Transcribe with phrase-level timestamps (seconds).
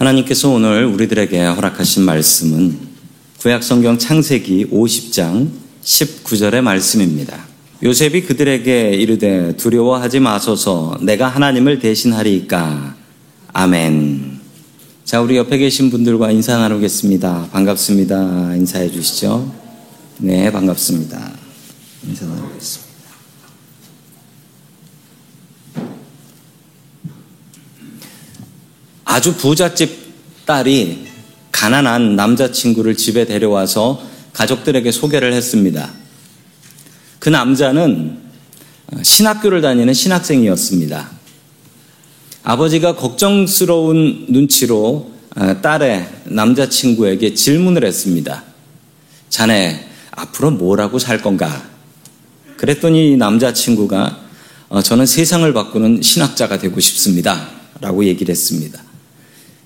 [0.00, 2.78] 하나님께서 오늘 우리들에게 허락하신 말씀은
[3.38, 5.50] 구약성경 창세기 50장
[5.82, 7.38] 19절의 말씀입니다.
[7.82, 12.96] 요셉이 그들에게 이르되 두려워하지 마소서 내가 하나님을 대신하리이까.
[13.52, 14.40] 아멘.
[15.04, 17.48] 자, 우리 옆에 계신 분들과 인사 나누겠습니다.
[17.52, 18.56] 반갑습니다.
[18.56, 19.52] 인사해 주시죠.
[20.16, 21.30] 네, 반갑습니다.
[22.08, 22.89] 인사 나누겠습니다.
[29.10, 29.90] 아주 부잣집
[30.46, 31.08] 딸이
[31.50, 34.00] 가난한 남자친구를 집에 데려와서
[34.32, 35.90] 가족들에게 소개를 했습니다.
[37.18, 38.18] 그 남자는
[39.02, 41.10] 신학교를 다니는 신학생이었습니다.
[42.44, 48.44] 아버지가 걱정스러운 눈치로 아, 딸의 남자친구에게 질문을 했습니다.
[49.28, 51.68] 자네, 앞으로 뭐라고 살 건가?
[52.56, 54.20] 그랬더니 남자친구가
[54.68, 57.48] 어, 저는 세상을 바꾸는 신학자가 되고 싶습니다.
[57.80, 58.89] 라고 얘기를 했습니다.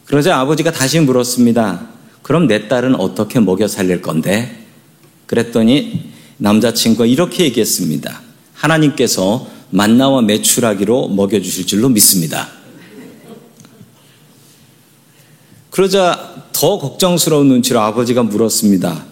[0.07, 1.89] 그러자 아버지가 다시 물었습니다.
[2.23, 4.67] 그럼 내 딸은 어떻게 먹여 살릴 건데?
[5.27, 8.21] 그랬더니 남자친구가 이렇게 얘기했습니다.
[8.55, 12.49] 하나님께서 만나와 매출하기로 먹여주실 줄로 믿습니다.
[15.71, 19.05] 그러자 더 걱정스러운 눈치로 아버지가 물었습니다.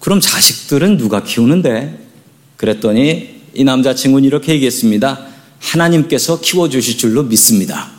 [0.00, 2.06] 그럼 자식들은 누가 키우는데?
[2.56, 5.26] 그랬더니 이 남자친구는 이렇게 얘기했습니다.
[5.60, 7.97] 하나님께서 키워주실 줄로 믿습니다.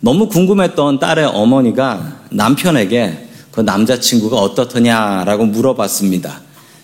[0.00, 6.40] 너무 궁금했던 딸의 어머니가 남편에게 그 남자친구가 어떻더냐라고 물어봤습니다.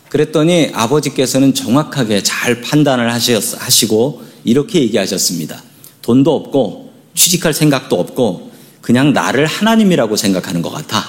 [0.09, 5.63] 그랬더니 아버지께서는 정확하게 잘 판단을 하시고 이렇게 얘기하셨습니다.
[6.03, 11.05] 돈도 없고 취직할 생각도 없고 그냥 나를 하나님이라고 생각하는 것 같아.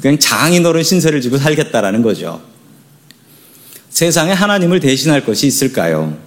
[0.00, 2.42] 그냥 장인어른 신세를 지고 살겠다라는 거죠.
[3.90, 6.18] 세상에 하나님을 대신할 것이 있을까요?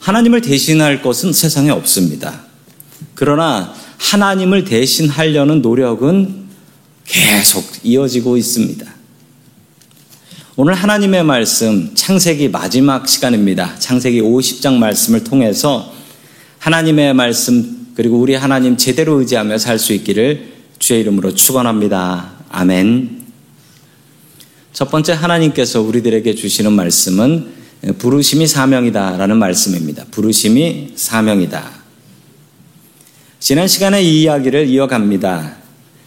[0.00, 2.40] 하나님을 대신할 것은 세상에 없습니다.
[3.14, 6.48] 그러나 하나님을 대신하려는 노력은
[7.04, 8.86] 계속 이어지고 있습니다.
[10.56, 13.78] 오늘 하나님의 말씀, 창세기 마지막 시간입니다.
[13.78, 15.92] 창세기 50장 말씀을 통해서
[16.58, 22.32] 하나님의 말씀, 그리고 우리 하나님 제대로 의지하며 살 수 있기를 주의 이름으로 축원합니다.
[22.48, 23.20] 아멘.
[24.72, 27.59] 첫 번째 하나님께서 우리들에게 주시는 말씀은
[27.98, 30.04] 부르심이 사명이다라는 말씀입니다.
[30.10, 31.80] 부르심이 사명이다.
[33.38, 35.56] 지난 시간에 이 이야기를 이어갑니다.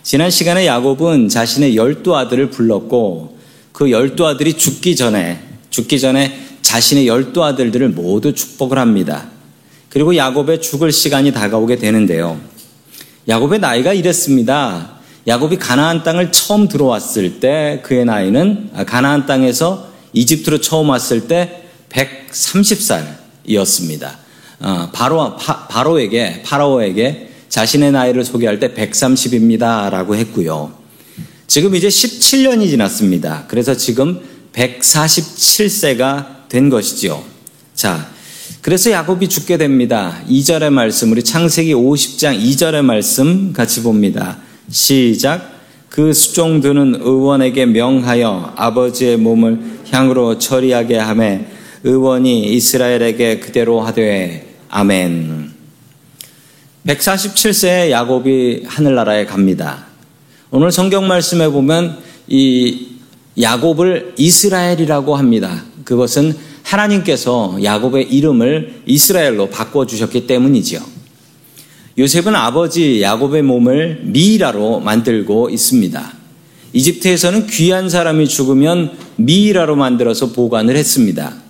[0.04, 3.38] 지난 시간에 야곱은 자신의 열두 아들을 불렀고
[3.72, 5.42] 그 열두 아들이 죽기 전에
[5.72, 9.26] 죽기 전에 자신의 열두 아들들을 모두 축복을 합니다.
[9.90, 12.40] 그리고 야곱의 죽을 시간이 다가오게 되는데요.
[13.28, 14.92] 야곱의 나이가 이랬습니다.
[15.26, 21.62] 야곱이 가나안 땅을 처음 들어왔을 때 그의 나이는 아, 가나안 땅에서 이집트로 처음 왔을 때
[21.94, 24.12] 130살이었습니다.
[24.60, 25.36] 어, 바로
[25.69, 30.74] 바로에게 파라오에게 자신의 나이를 소개할 때 130입니다라고 했고요.
[31.48, 33.45] 지금 이제 17년이 지났습니다.
[33.48, 34.22] 그래서 지금
[34.54, 37.24] 147세가 된 것이지요.
[37.75, 38.12] 자,
[38.62, 40.22] 그래서 야곱이 죽게 됩니다.
[40.30, 44.38] 2절의 말씀, 우리 창세기 50장 2절의 말씀 같이 봅니다.
[44.72, 45.51] 시작.
[45.90, 51.53] 그 수종드는 의원에게 명하여 아버지의 몸을 향으로 처리하게 하매
[51.83, 55.51] 의원이 이스라엘에게 그대로 하되 아멘.
[56.88, 59.85] 147세에 야곱이 하늘나라에 갑니다.
[60.50, 61.97] 오늘 성경 말씀에 보면
[62.27, 62.88] 이
[63.39, 65.63] 야곱을 이스라엘이라고 합니다.
[65.83, 70.80] 그것은 하나님께서 야곱의 이름을 이스라엘로 바꿔 주셨기 때문이지요.
[71.97, 76.13] 요셉은 아버지 야곱의 몸을 미이라로 만들고 있습니다.
[76.71, 81.43] 이집트에서는 귀한 사람이 죽으면 미이라로 만들어서 보관을 했습니다.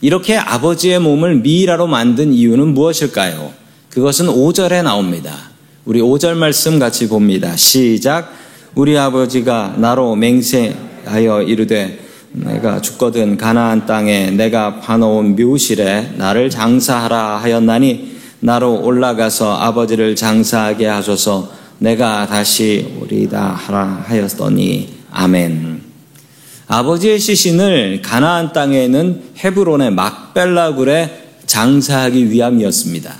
[0.00, 3.52] 이렇게 아버지의 몸을 미이라로 만든 이유는 무엇일까요?
[3.90, 5.50] 그것은 5절에 나옵니다.
[5.84, 7.54] 우리 5절 말씀 같이 봅니다.
[7.56, 8.32] 시작.
[8.74, 11.98] 우리 아버지가 나로 맹세하여 이르되
[12.32, 21.52] 내가 죽거든 가나안 땅에 내가 파놓은 묘실에 나를 장사하라 하였나니 나로 올라가서 아버지를 장사하게 하소서
[21.78, 25.79] 내가 다시 오리다 하라 하였더니 아멘.
[26.70, 33.12] 아버지의 시신을 가나안 땅에 있는 헤브론의 막벨라굴에 장사하기 위함이었습니다.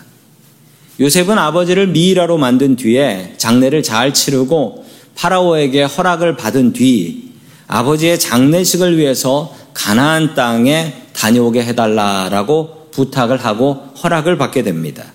[1.00, 7.30] 요셉은 아버지를 미이라로 만든 뒤에 장례를 잘 치르고 파라오에게 허락을 받은 뒤
[7.66, 15.07] 아버지의 장례식을 위해서 가나안 땅에 다녀오게 해달라라고 부탁을 하고 허락을 받게 됩니다.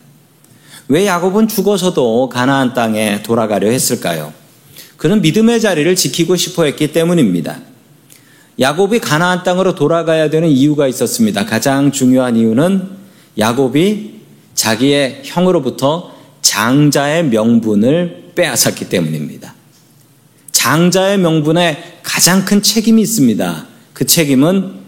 [0.90, 4.34] 왜 야곱은 죽어서도 가나안 땅에 돌아가려 했을까요?
[4.98, 7.75] 그는 믿음의 자리를 지키고 싶어 했기 때문입니다.
[8.60, 11.46] 야곱이 가나안 땅으로 돌아가야 되는 이유가 있었습니다.
[11.46, 12.90] 가장 중요한 이유는
[13.38, 14.22] 야곱이
[14.54, 19.54] 자기의 형으로부터 장자의 명분을 빼앗았기 때문입니다.
[20.52, 23.68] 장자의 명분에 가장 큰 책임이 있습니다.
[23.94, 24.86] 그 책임은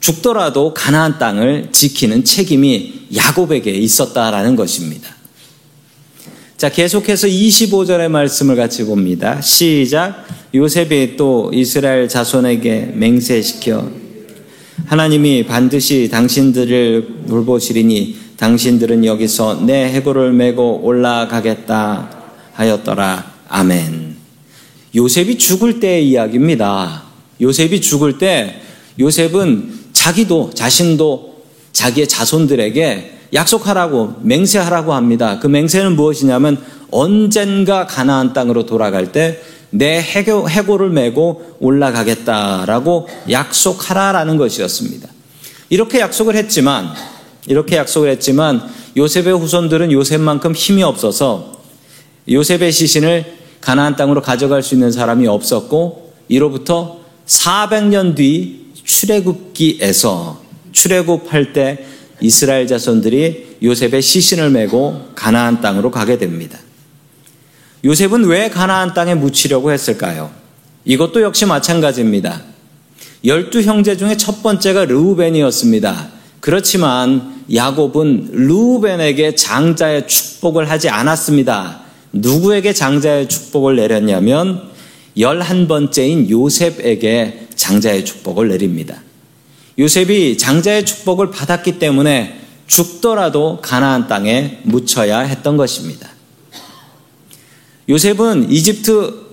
[0.00, 5.15] 죽더라도 가나안 땅을 지키는 책임이 야곱에게 있었다라는 것입니다.
[6.56, 9.42] 자, 계속해서 25절의 말씀을 같이 봅니다.
[9.42, 10.26] 시작.
[10.54, 13.90] 요셉이 또 이스라엘 자손에게 맹세시켜
[14.86, 22.10] 하나님이 반드시 당신들을 돌보시리니 당신들은 여기서 내 해골을 메고 올라가겠다
[22.54, 23.34] 하였더라.
[23.48, 24.16] 아멘.
[24.94, 27.02] 요셉이 죽을 때의 이야기입니다.
[27.38, 28.62] 요셉이 죽을 때
[28.98, 31.36] 요셉은 자기도 자신도
[31.72, 35.38] 자기의 자손들에게 약속하라고 맹세하라고 합니다.
[35.40, 36.58] 그 맹세는 무엇이냐면
[36.90, 39.40] 언젠가 가나안 땅으로 돌아갈 때
[39.70, 45.08] 내 해고, 해고를 메고 올라가겠다라고 약속하라라는 것이었습니다.
[45.68, 46.92] 이렇게 약속을 했지만
[47.46, 48.62] 이렇게 약속을 했지만
[48.96, 51.60] 요셉의 후손들은 요셉만큼 힘이 없어서
[52.28, 60.40] 요셉의 시신을 가나안 땅으로 가져갈 수 있는 사람이 없었고 이로부터 400년 뒤 출애굽기에서
[60.72, 61.86] 출애굽할 때
[62.20, 66.58] 이스라엘 자손들이 요셉의 시신을 메고 가나안 땅으로 가게 됩니다.
[67.84, 70.30] 요셉은 왜 가나안 땅에 묻히려고 했을까요?
[70.84, 72.42] 이것도 역시 마찬가지입니다.
[73.24, 76.08] 열두 형제 중에 첫 번째가 르우벤이었습니다.
[76.40, 81.80] 그렇지만 야곱은 르우벤에게 장자의 축복을 하지 않았습니다.
[82.12, 84.62] 누구에게 장자의 축복을 내렸냐면
[85.18, 89.02] 열한 번째인 요셉에게 장자의 축복을 내립니다.
[89.78, 96.08] 요셉이 장자의 축복을 받았기 때문에 죽더라도 가나안 땅에 묻혀야 했던 것입니다.
[97.88, 99.26] 요셉은 이집트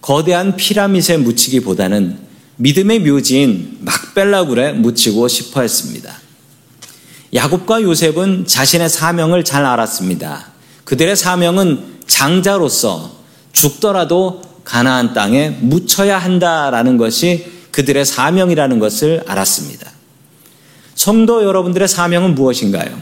[0.00, 2.18] 거대한 피라밋에 묻히기보다는
[2.56, 6.14] 믿음의 묘지인 막벨라굴에 묻히고 싶어 했습니다.
[7.32, 10.52] 야곱과 요셉은 자신의 사명을 잘 알았습니다.
[10.84, 13.12] 그들의 사명은 장자로서
[13.52, 19.90] 죽더라도 가나안 땅에 묻혀야 한다라는 것이 그들의 사명이라는 것을 알았습니다.
[20.94, 22.96] 성도 여러분들의 사명은 무엇인가요?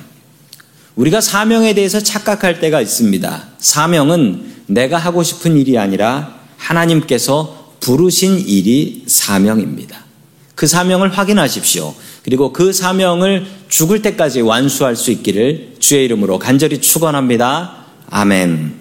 [0.96, 3.48] 우리가 사명에 대해서 착각할 때가 있습니다.
[3.58, 10.06] 사명은 내가 하고 싶은 일이 아니라 하나님께서 부르신 일이 사명입니다.
[10.54, 11.94] 그 사명을 확인하십시오.
[12.24, 17.76] 그리고 그 사명을 죽을 때까지 완수할 수 있기를 주의 이름으로 간절히 축원합니다.
[18.08, 18.80] 아멘.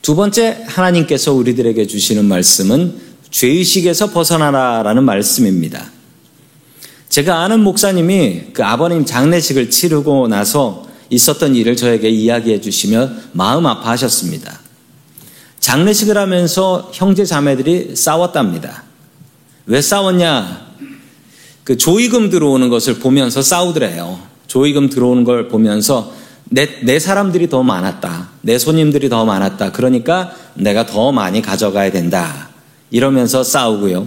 [0.00, 5.90] 두 번째 하나님께서 우리들에게 주시는 말씀은 죄의식에서 벗어나라라는 말씀입니다.
[7.08, 14.60] 제가 아는 목사님이 그 아버님 장례식을 치르고 나서 있었던 일을 저에게 이야기해 주시며 마음 아파하셨습니다.
[15.60, 18.84] 장례식을 하면서 형제 자매들이 싸웠답니다.
[19.66, 20.72] 왜 싸웠냐?
[21.64, 24.20] 그 조의금 들어오는 것을 보면서 싸우더래요.
[24.46, 26.12] 조의금 들어오는 걸 보면서
[26.44, 28.30] 내, 내 사람들이 더 많았다.
[28.42, 29.72] 내 손님들이 더 많았다.
[29.72, 32.51] 그러니까 내가 더 많이 가져가야 된다.
[32.92, 34.06] 이러면서 싸우고요.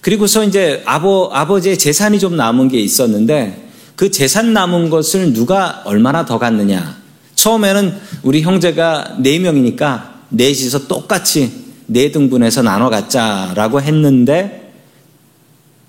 [0.00, 6.24] 그리고서 이제 아버, 아버지의 재산이 좀 남은 게 있었는데 그 재산 남은 것을 누가 얼마나
[6.24, 6.96] 더 갖느냐.
[7.34, 11.52] 처음에는 우리 형제가 네명이니까 넷이서 똑같이
[11.86, 14.72] 네 등분해서 나눠 갖자라고 했는데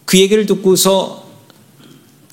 [0.05, 1.27] 그 얘기를 듣고서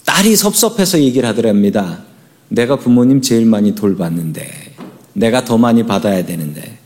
[0.04, 2.00] 딸이 섭섭해서 얘기를 하더랍니다.
[2.48, 4.74] 내가 부모님 제일 많이 돌봤는데
[5.14, 6.78] 내가 더 많이 받아야 되는데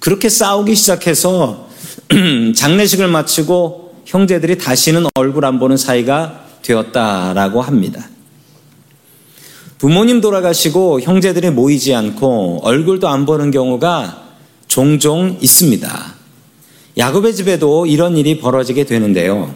[0.00, 1.65] 그렇게 싸우기 시작해서
[2.54, 8.08] 장례식을 마치고 형제들이 다시는 얼굴 안 보는 사이가 되었다라고 합니다.
[9.78, 14.24] 부모님 돌아가시고 형제들이 모이지 않고 얼굴도 안 보는 경우가
[14.68, 16.14] 종종 있습니다.
[16.96, 19.54] 야곱의 집에도 이런 일이 벌어지게 되는데요.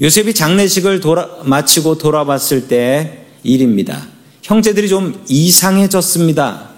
[0.00, 4.06] 요셉이 장례식을 돌아, 마치고 돌아봤을 때 일입니다.
[4.42, 6.70] 형제들이 좀 이상해졌습니다.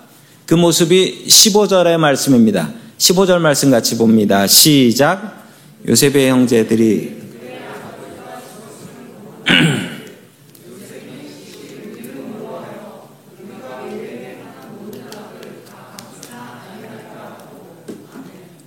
[0.46, 2.72] 그 모습이 15절의 말씀입니다.
[2.98, 4.46] 15절 말씀 같이 봅니다.
[4.48, 5.46] 시작.
[5.86, 7.16] 요셉의 형제들이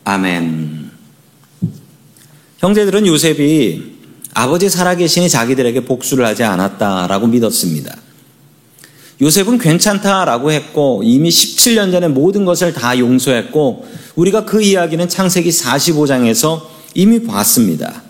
[0.06, 0.90] 아멘.
[2.60, 4.00] 형제들은 요셉이
[4.34, 7.98] 아버지 살아계시니 자기들에게 복수를 하지 않았다라고 믿었습니다.
[9.22, 13.86] 요셉은 괜찮다라고 했고 이미 17년 전에 모든 것을 다 용서했고
[14.16, 16.62] 우리가 그 이야기는 창세기 45장에서
[16.96, 18.02] 이미 봤습니다.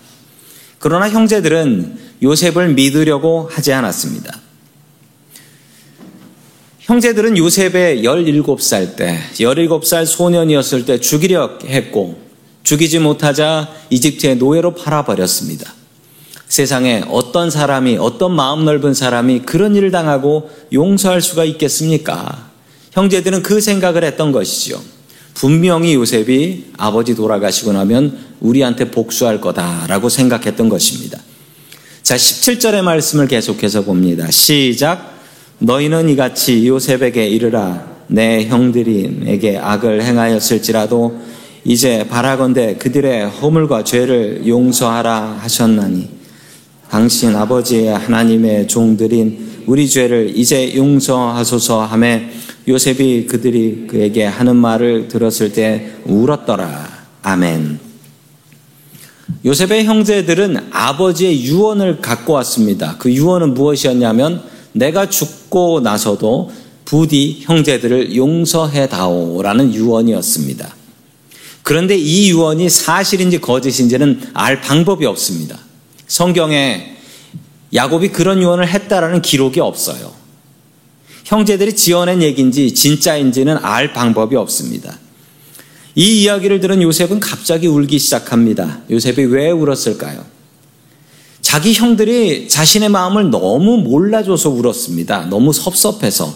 [0.78, 4.40] 그러나 형제들은 요셉을 믿으려고 하지 않았습니다.
[6.80, 12.20] 형제들은 요셉의 17살 때, 17살 소년이었을 때 죽이려 했고,
[12.64, 15.72] 죽이지 못하자 이집트의 노예로 팔아버렸습니다.
[16.52, 22.50] 세상에 어떤 사람이, 어떤 마음 넓은 사람이 그런 일을 당하고 용서할 수가 있겠습니까?
[22.90, 24.78] 형제들은 그 생각을 했던 것이죠.
[25.32, 31.18] 분명히 요셉이 아버지 돌아가시고 나면 우리한테 복수할 거다라고 생각했던 것입니다.
[32.02, 34.30] 자, 17절의 말씀을 계속해서 봅니다.
[34.30, 35.20] 시작.
[35.58, 37.86] 너희는 이같이 요셉에게 이르라.
[38.08, 41.18] 내 형들이 내게 악을 행하였을지라도
[41.64, 46.21] 이제 바라건대 그들의 허물과 죄를 용서하라 하셨나니
[46.92, 52.28] 당신 아버지의 하나님의 종들인 우리 죄를 이제 용서하소서 하매
[52.68, 57.06] 요셉이 그들이 그에게 하는 말을 들었을 때 울었더라.
[57.22, 57.80] 아멘.
[59.42, 62.96] 요셉의 형제들은 아버지의 유언을 갖고 왔습니다.
[62.98, 66.52] 그 유언은 무엇이었냐면 내가 죽고 나서도
[66.84, 70.76] 부디 형제들을 용서해 다오라는 유언이었습니다.
[71.62, 75.71] 그런데 이 유언이 사실인지 거짓인지는 알 방법이 없습니다.
[76.12, 76.94] 성경에
[77.72, 80.12] 야곱이 그런 유언을 했다라는 기록이 없어요.
[81.24, 84.98] 형제들이 지어낸 얘기인지 진짜인지는 알 방법이 없습니다.
[85.94, 88.80] 이 이야기를 들은 요셉은 갑자기 울기 시작합니다.
[88.90, 90.22] 요셉이 왜 울었을까요?
[91.40, 95.28] 자기 형들이 자신의 마음을 너무 몰라줘서 울었습니다.
[95.30, 96.34] 너무 섭섭해서.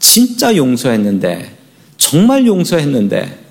[0.00, 1.56] 진짜 용서했는데,
[1.96, 3.42] 정말 용서했는데,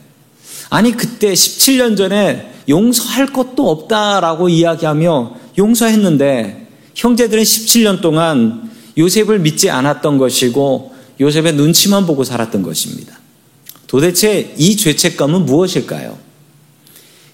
[0.69, 10.17] 아니, 그때 17년 전에 용서할 것도 없다라고 이야기하며 용서했는데, 형제들은 17년 동안 요셉을 믿지 않았던
[10.17, 13.17] 것이고, 요셉의 눈치만 보고 살았던 것입니다.
[13.87, 16.17] 도대체 이 죄책감은 무엇일까요?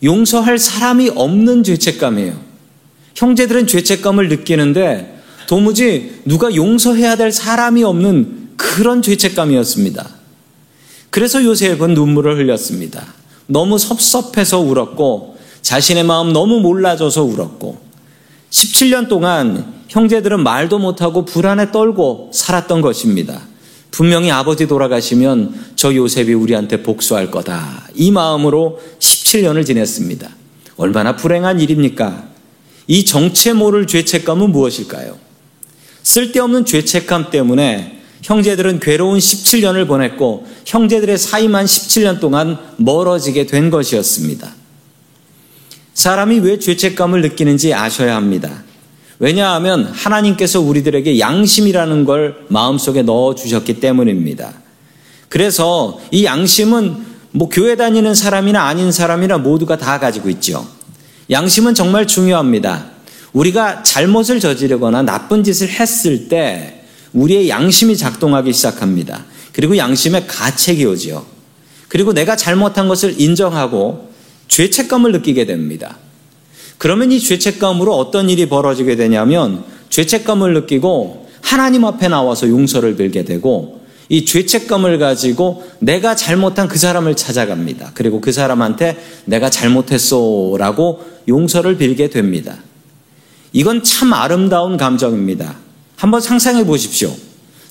[0.03, 2.39] 용서할 사람이 없는 죄책감이에요.
[3.15, 10.09] 형제들은 죄책감을 느끼는데 도무지 누가 용서해야 될 사람이 없는 그런 죄책감이었습니다.
[11.09, 13.05] 그래서 요셉은 눈물을 흘렸습니다.
[13.47, 17.88] 너무 섭섭해서 울었고 자신의 마음 너무 몰라줘서 울었고
[18.49, 23.41] 17년 동안 형제들은 말도 못하고 불안에 떨고 살았던 것입니다.
[23.91, 27.87] 분명히 아버지 돌아가시면 저 요셉이 우리한테 복수할 거다.
[27.95, 30.29] 이 마음으로 17년을 지냈습니다.
[30.77, 32.29] 얼마나 불행한 일입니까?
[32.87, 35.17] 이 정체 모를 죄책감은 무엇일까요?
[36.03, 44.58] 쓸데없는 죄책감 때문에 형제들은 괴로운 17년을 보냈고 형제들의 사이만 17년 동안 멀어지게 된 것이었습니다.
[45.99, 48.63] 사람이 왜 죄책감을 느끼는지 아셔야 합니다.
[49.19, 54.53] 왜냐하면 하나님께서 우리들에게 양심이라는 걸 마음속에 넣어 주셨기 때문입니다.
[55.27, 60.65] 그래서 이 양심은 뭐 교회 다니는 사람이나 아닌 사람이나 모두가 다 가지고 있죠.
[61.29, 62.85] 양심은 정말 중요합니다.
[63.33, 69.25] 우리가 잘못을 저지르거나 나쁜 짓을 했을 때 우리의 양심이 작동하기 시작합니다.
[69.51, 71.25] 그리고 양심에 가책이 오지요.
[71.89, 74.08] 그리고 내가 잘못한 것을 인정하고
[74.49, 75.97] 죄책감을 느끼게 됩니다.
[76.77, 83.79] 그러면 이 죄책감으로 어떤 일이 벌어지게 되냐면 죄책감을 느끼고 하나님 앞에 나와서 용서를 빌게 되고
[84.09, 87.91] 이 죄책감을 가지고 내가 잘못한 그 사람을 찾아갑니다.
[87.93, 92.57] 그리고 그 사람한테 내가 잘못했어 라고 용서를 빌게 됩니다.
[93.53, 95.55] 이건 참 아름다운 감정입니다.
[95.95, 97.13] 한번 상상해 보십시오.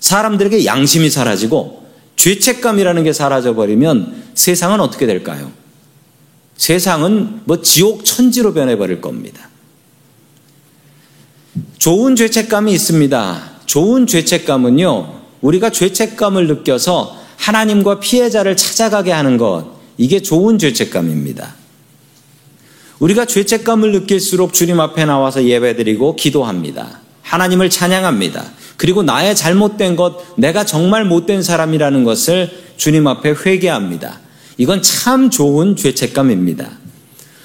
[0.01, 1.87] 사람들에게 양심이 사라지고
[2.17, 5.51] 죄책감이라는 게 사라져버리면 세상은 어떻게 될까요?
[6.59, 9.49] 세상은 뭐 지옥 천지로 변해버릴 겁니다.
[11.79, 13.51] 좋은 죄책감이 있습니다.
[13.65, 19.67] 좋은 죄책감은요, 우리가 죄책감을 느껴서 하나님과 피해자를 찾아가게 하는 것,
[19.97, 21.55] 이게 좋은 죄책감입니다.
[22.99, 27.01] 우리가 죄책감을 느낄수록 주님 앞에 나와서 예배드리고 기도합니다.
[27.23, 28.45] 하나님을 찬양합니다.
[28.77, 34.21] 그리고 나의 잘못된 것, 내가 정말 못된 사람이라는 것을 주님 앞에 회개합니다.
[34.59, 36.69] 이건 참 좋은 죄책감입니다.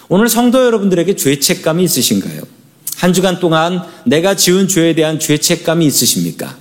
[0.10, 2.41] 오늘 성도 여러분들에게 죄책감이 있으신가요?
[2.97, 6.58] 한 주간 동안 내가 지은 죄에 대한 죄책감이 있으십니까?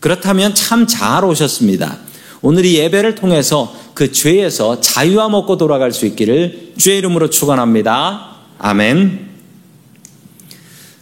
[0.00, 1.98] 그렇다면 참 잘 오셨습니다.
[2.40, 8.36] 오늘 이 예배를 통해서 그 죄에서 자유와 먹고 돌아갈 수 있기를 주의 이름으로 축원합니다.
[8.58, 9.28] 아멘.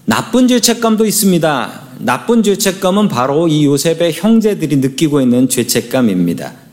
[0.07, 1.83] 나쁜 죄책감도 있습니다.
[1.99, 6.66] 나쁜 죄책감은 바로 이 요셉의 형제들이 느끼고 있는 죄책감입니다.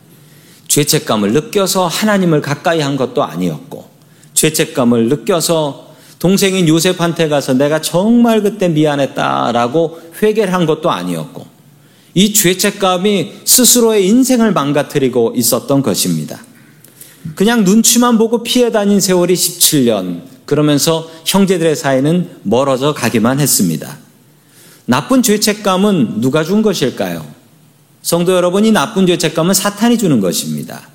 [0.74, 3.88] 죄책감을 느껴서 하나님을 가까이 한 것도 아니었고,
[4.34, 11.46] 죄책감을 느껴서 동생인 요셉한테 가서 내가 정말 그때 미안했다라고 회개를 한 것도 아니었고,
[12.16, 16.44] 이 죄책감이 스스로의 인생을 망가뜨리고 있었던 것입니다.
[17.36, 24.00] 그냥 눈치만 보고 피해 다닌 세월이 17년, 그러면서 형제들의 사이는 멀어져 가기만 했습니다.
[24.86, 27.43] 나쁜 죄책감은 누가 준 것일까요?
[28.04, 30.88] 성도 여러분, 이 나쁜 죄책감은 사탄이 주는 것입니다.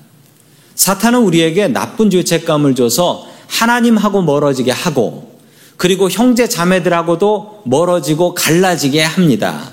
[0.75, 5.37] 사탄은 우리에게 나쁜 죄책감을 줘서 하나님하고 멀어지게 하고
[5.75, 9.71] 그리고 형제 자매들하고도 멀어지고 갈라지게 합니다.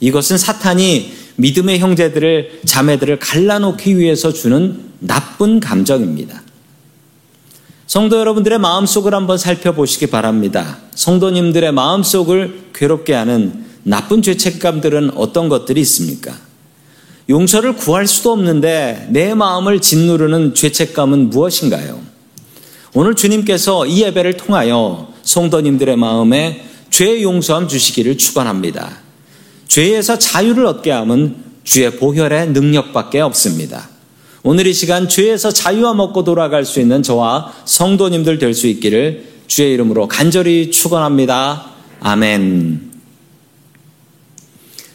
[0.00, 6.42] 이것은 사탄이 믿음의 형제들을 자매들을 갈라놓기 위해서 주는 나쁜 감정입니다.
[7.86, 10.78] 성도 여러분들의 마음속을 한번 살펴보시기 바랍니다.
[10.94, 16.34] 성도님들의 마음속을 괴롭게 하는 나쁜 죄책감들은 어떤 것들이 있습니까?
[17.28, 22.00] 용서를 구할 수도 없는데 내 마음을 짓누르는 죄책감은 무엇인가요?
[22.94, 28.98] 오늘 주님께서 이 예배를 통하여 성도님들의 마음에 죄 용서함 주시기를 축원합니다.
[29.68, 33.88] 죄에서 자유를 얻게 함은 주의 보혈의 능력밖에 없습니다.
[34.42, 39.72] 오늘 이 시간 죄에서 자유와 먹고 돌아갈 수 있는 저와 성도님들 될 수 있기를 주의
[39.72, 41.66] 이름으로 간절히 축원합니다.
[42.00, 42.91] 아멘.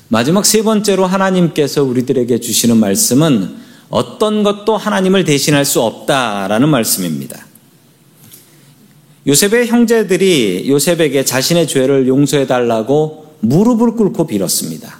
[0.09, 3.55] 마지막 세 번째로 하나님께서 우리들에게 주시는 말씀은
[3.89, 7.45] 어떤 것도 하나님을 대신할 수 없다라는 말씀입니다.
[9.27, 14.99] 요셉의 형제들이 요셉에게 자신의 죄를 용서해 달라고 무릎을 꿇고 빌었습니다.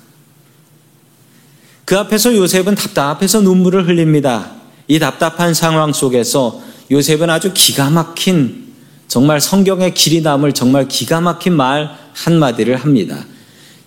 [1.85, 4.51] 그 앞에서 요셉은 답답해서 눈물을 흘립니다.
[4.89, 8.67] 이 답답한 상황 속에서 요셉은 아주 기가 막힌
[9.07, 13.25] 정말 성경의 길이 남을 정말 기가 막힌 말 한마디를 합니다.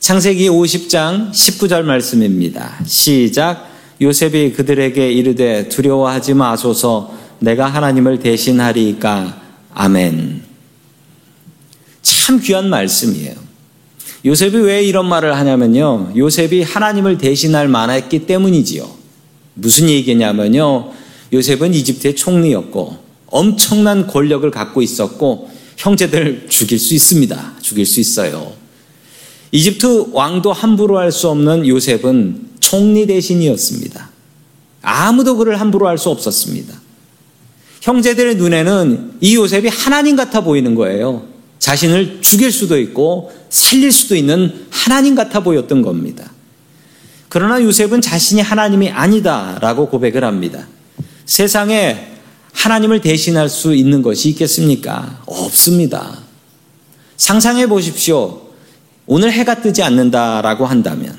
[0.00, 2.74] 창세기 50장 19절 말씀입니다.
[2.86, 3.68] 시작.
[4.00, 9.38] 요셉이 그들에게 이르되 두려워하지 마소서 내가 하나님을 대신하리까.
[9.74, 10.42] 아멘.
[12.00, 13.34] 참 귀한 말씀이에요.
[14.24, 16.14] 요셉이 왜 이런 말을 하냐면요.
[16.16, 18.90] 요셉이 하나님을 대신할 만했기 때문이지요.
[19.52, 20.92] 무슨 얘기냐면요.
[21.30, 27.56] 요셉은 이집트의 총리였고 엄청난 권력을 갖고 있었고 형제들 죽일 수 있습니다.
[27.60, 28.59] 죽일 수 있어요.
[29.52, 34.10] 이집트 왕도 함부로 할 수 없는 요셉은 총리 대신이었습니다.
[34.82, 36.80] 아무도 그를 함부로 할 수 없었습니다.
[37.80, 41.26] 형제들의 눈에는 이 요셉이 하나님 같아 보이는 거예요.
[41.58, 46.30] 자신을 죽일 수도 있고 살릴 수도 있는 하나님 같아 보였던 겁니다.
[47.28, 50.66] 그러나 요셉은 자신이 하나님이 아니다라고 고백을 합니다.
[51.26, 52.08] 세상에
[52.52, 55.22] 하나님을 대신할 수 있는 것이 있겠습니까?
[55.26, 56.18] 없습니다.
[57.16, 58.49] 상상해 보십시오.
[59.12, 61.18] 오늘 해가 뜨지 않는다라고 한다면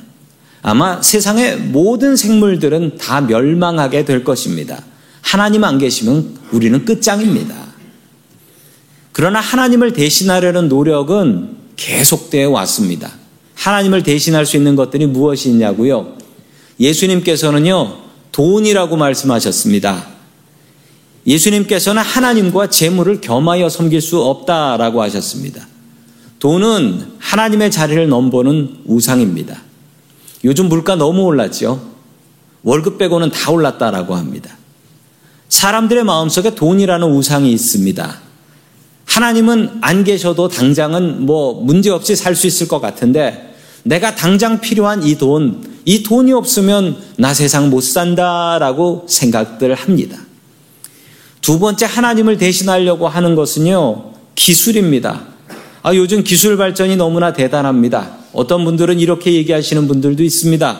[0.61, 4.81] 아마 세상의 모든 생물들은 다 멸망하게 될 것입니다.
[5.19, 7.53] 하나님 안 계시면 우리는 끝장입니다.
[9.11, 13.11] 그러나 하나님을 대신하려는 노력은 계속되어 왔습니다.
[13.55, 16.15] 하나님을 대신할 수 있는 것들이 무엇이 있냐고요?
[16.79, 17.97] 예수님께서는요,
[18.31, 20.07] 돈이라고 말씀하셨습니다.
[21.27, 25.67] 예수님께서는 하나님과 재물을 겸하여 섬길 수 없다라고 하셨습니다.
[26.41, 29.61] 돈은 하나님의 자리를 넘보는 우상입니다.
[30.43, 31.81] 요즘 물가 너무 올랐죠?
[32.63, 34.57] 월급 빼고는 다 올랐다라고 합니다.
[35.47, 38.19] 사람들의 마음속에 돈이라는 우상이 있습니다.
[39.05, 45.17] 하나님은 안 계셔도 당장은 뭐 문제없이 살 수 있을 것 같은데 내가 당장 필요한 이
[45.17, 50.17] 돈, 이 돈이 없으면 나 세상 못 산다라고 생각들 합니다.
[51.39, 55.31] 두 번째 하나님을 대신하려고 하는 것은요, 기술입니다.
[55.83, 58.17] 아, 요즘 기술 발전이 너무나 대단합니다.
[58.33, 60.79] 어떤 분들은 이렇게 얘기하시는 분들도 있습니다.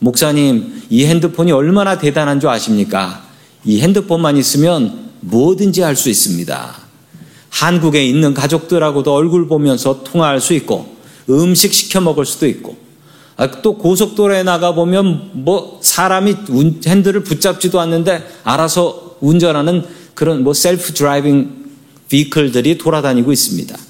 [0.00, 3.22] 목사님, 이 핸드폰이 얼마나 대단한 줄 아십니까?
[3.64, 6.80] 이 핸드폰만 있으면 뭐든지 할 수 있습니다.
[7.50, 10.96] 한국에 있는 가족들하고도 얼굴 보면서 통화할 수 있고,
[11.28, 12.76] 음식 시켜 먹을 수도 있고,
[13.36, 16.34] 아, 또 고속도로에 나가 보면 뭐 사람이
[16.86, 19.84] 핸들을 붙잡지도 않는데 알아서 운전하는
[20.14, 21.66] 그런 뭐 self driving
[22.08, 23.89] vehicle들이 돌아다니고 있습니다.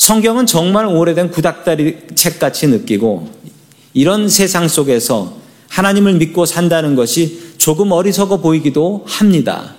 [0.00, 3.28] 성경은 정말 오래된 구닥다리 책같이 느끼고
[3.92, 5.36] 이런 세상 속에서
[5.68, 9.74] 하나님을 믿고 산다는 것이 조금 어리석어 보이기도 합니다.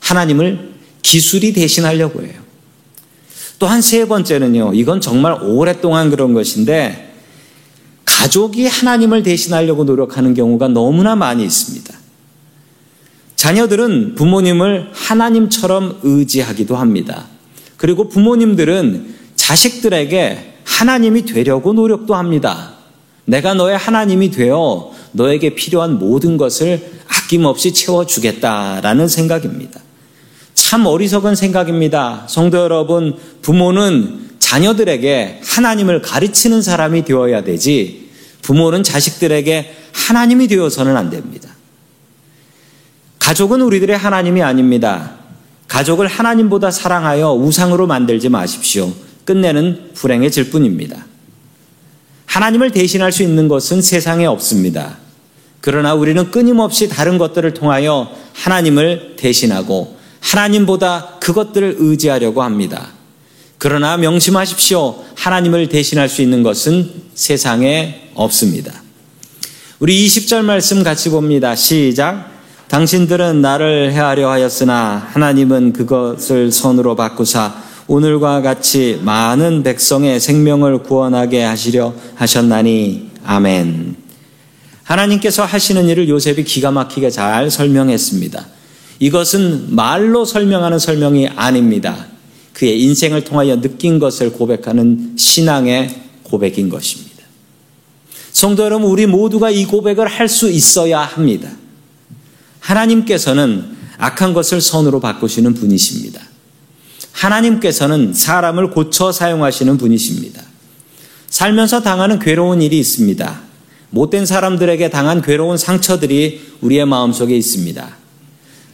[0.00, 2.32] 하나님을 기술이 대신하려고 해요.
[3.58, 7.12] 또한 세 번째는요, 이건 정말 오랫동안 그런 것인데,
[8.06, 11.94] 가족이 하나님을 대신하려고 노력하는 경우가 너무나 많이 있습니다.
[13.36, 17.26] 자녀들은 부모님을 하나님처럼 의지하기도 합니다.
[17.76, 22.74] 그리고 부모님들은 자식들에게 하나님이 되려고 노력도 합니다.
[23.26, 29.80] 내가 너의 하나님이 되어 너에게 필요한 모든 것을 아낌없이 채워주겠다라는 생각입니다.
[30.54, 32.26] 참 어리석은 생각입니다.
[32.28, 38.10] 성도 여러분, 부모는 자녀들에게 하나님을 가르치는 사람이 되어야 되지,
[38.42, 41.50] 부모는 자식들에게 하나님이 되어서는 안 됩니다.
[43.18, 45.14] 가족은 우리들의 하나님이 아닙니다.
[45.68, 48.92] 가족을 하나님보다 사랑하여 우상으로 만들지 마십시오.
[49.24, 51.06] 끝내는 불행해질 뿐입니다.
[52.26, 54.98] 하나님을 대신할 수 있는 것은 세상에 없습니다.
[55.60, 62.92] 그러나 우리는 끊임없이 다른 것들을 통하여 하나님을 대신하고 하나님보다 그것들을 의지하려고 합니다.
[63.58, 65.04] 그러나 명심하십시오.
[65.14, 68.82] 하나님을 대신할 수 있는 것은 세상에 없습니다.
[69.78, 71.54] 우리 20절 말씀 같이 봅니다.
[71.54, 72.30] 시작.
[72.68, 77.54] 당신들은 나를 해하려 하였으나 하나님은 그것을 선으로 바꾸사
[77.86, 83.96] 오늘과 같이 많은 백성의 생명을 구원하게 하시려 하셨나니 아멘.
[84.84, 88.46] 하나님께서 하시는 일을 요셉이 기가 막히게 잘 설명했습니다.
[89.00, 92.06] 이것은 말로 설명하는 설명이 아닙니다.
[92.52, 97.14] 그의 인생을 통하여 느낀 것을 고백하는 신앙의 고백인 것입니다.
[98.30, 101.50] 성도 여러분, 우리 모두가 이 고백을 할 수 있어야 합니다.
[102.60, 106.33] 하나님께서는 악한 것을 선으로 바꾸시는 분이십니다.
[107.14, 110.42] 하나님께서는 사람을 고쳐 사용하시는 분이십니다.
[111.28, 113.40] 살면서 당하는 괴로운 일이 있습니다.
[113.90, 117.96] 못된 사람들에게 당한 괴로운 상처들이 우리의 마음속에 있습니다.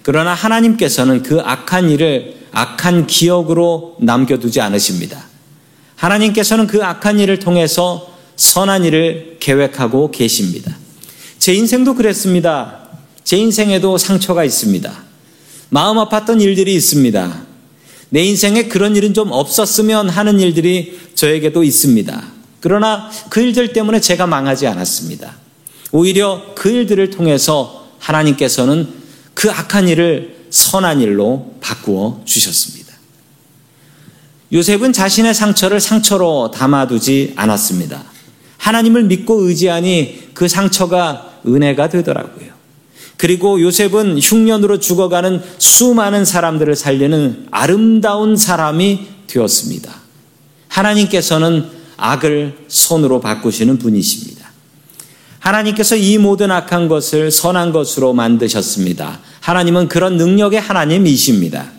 [0.03, 5.26] 그러나 하나님께서는 그 악한 일을 악한 기억으로 남겨두지 않으십니다.
[5.96, 10.74] 하나님께서는 그 악한 일을 통해서 선한 일을 계획하고 계십니다.
[11.38, 12.88] 제 인생도 그랬습니다.
[13.22, 14.90] 제 인생에도 상처가 있습니다.
[15.68, 17.50] 마음 아팠던 일들이 있습니다.
[18.11, 22.23] 내 인생에 그런 일은 좀 없었으면 하는 일들이 저에게도 있습니다.
[22.61, 25.37] 그러나 그 일들 때문에 제가 망하지 않았습니다.
[25.92, 28.88] 오히려 그 일들을 통해서 하나님께서는
[29.35, 32.90] 그 악한 일을 선한 일로 바꾸어 주셨습니다.
[34.53, 38.05] 요셉은 자신의 상처를 상처로 담아두지 않았습니다.
[38.59, 42.51] 하나님을 믿고 의지하니 그 상처가 은혜가 되더라고요.
[43.20, 49.94] 그리고 요셉은 흉년으로 죽어가는 수많은 사람들을 살리는 아름다운 사람이 되었습니다.
[50.68, 51.66] 하나님께서는
[51.98, 54.50] 악을 손으로 바꾸시는 분이십니다.
[55.38, 59.20] 하나님께서 이 모든 악한 것을 선한 것으로 만드셨습니다.
[59.40, 61.72] 하나님은 그런 능력의 하나님이십니다.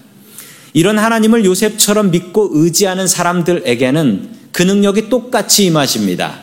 [0.73, 6.41] 이런 하나님을 요셉처럼 믿고 의지하는 사람들에게는 그 능력이 똑같이 임하십니다.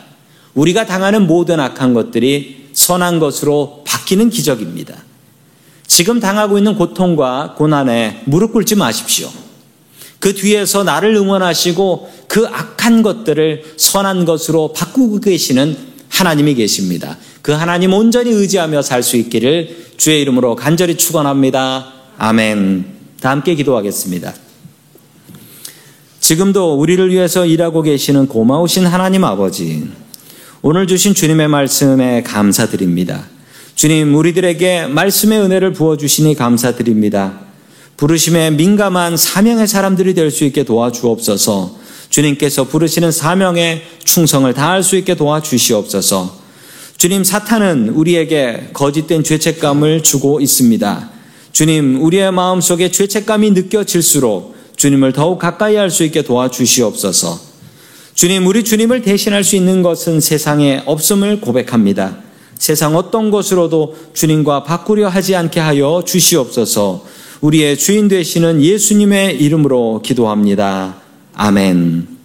[0.55, 4.95] 우리가 당하는 모든 악한 것들이 선한 것으로 바뀌는 기적입니다.
[5.85, 9.29] 지금 당하고 있는 고통과 고난에 무릎 꿇지 마십시오.
[10.19, 17.17] 그 뒤에서 나를 응원하시고 그 악한 것들을 선한 것으로 바꾸고 계시는 하나님이 계십니다.
[17.41, 21.91] 그 하나님 온전히 의지하며 살 수 있기를 주의 이름으로 간절히 축원합니다.
[22.17, 22.85] 아멘.
[23.21, 24.33] 다 함께 기도하겠습니다.
[26.21, 29.87] 지금도 우리를 위해서 일하고 계시는 고마우신 하나님 아버지,
[30.61, 33.23] 오늘 주신 주님의 말씀에 감사드립니다.
[33.75, 37.39] 주님, 우리들에게 말씀의 은혜를 부어주시니 감사드립니다.
[37.95, 41.77] 부르심에 민감한 사명의 사람들이 될 수 있게 도와주옵소서.
[42.09, 46.37] 주님께서 부르시는 사명에 충성을 다할 수 있게 도와주시옵소서.
[46.97, 51.09] 주님, 사탄은 우리에게 거짓된 죄책감을 주고 있습니다.
[51.53, 57.48] 주님, 우리의 마음 속에 죄책감이 느껴질수록 주님을 더욱 가까이 할 수 있게 도와주시옵소서.
[58.19, 62.17] 주님, 우리 주님을 대신할 수 있는 것은 세상에 없음을 고백합니다.
[62.57, 67.05] 세상 어떤 것으로도 주님과 바꾸려 하지 않게 하여 주시옵소서
[67.39, 70.97] 우리의 주인 되시는 예수님의 이름으로 기도합니다.
[71.33, 72.18] 아멘.